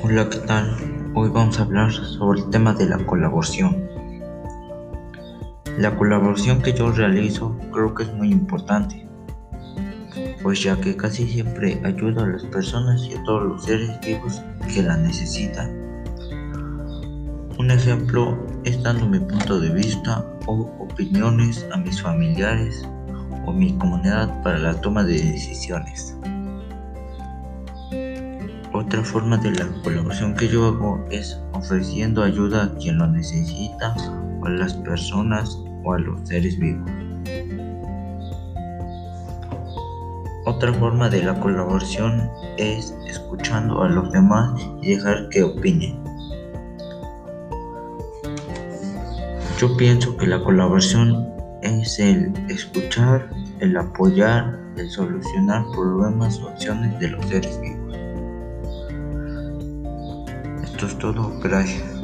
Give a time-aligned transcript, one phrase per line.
[0.00, 0.76] Hola, ¿qué tal?
[1.14, 3.88] Hoy vamos a hablar sobre el tema de la colaboración.
[5.76, 9.08] La colaboración que yo realizo creo que es muy importante,
[10.40, 14.40] pues ya que casi siempre ayuda a las personas y a todos los seres vivos
[14.72, 15.68] que la necesitan.
[17.58, 22.88] Un ejemplo es dando mi punto de vista o opiniones a mis familiares
[23.46, 26.16] o mi comunidad para la toma de decisiones.
[28.78, 33.92] Otra forma de la colaboración que yo hago es ofreciendo ayuda a quien lo necesita
[34.40, 36.88] o a las personas o a los seres vivos.
[40.46, 45.98] Otra forma de la colaboración es escuchando a los demás y dejar que opinen.
[49.58, 51.28] Yo pienso que la colaboración
[51.62, 57.87] es el escuchar, el apoyar, el solucionar problemas o acciones de los seres vivos.
[60.78, 61.97] Esto es todo, gracias.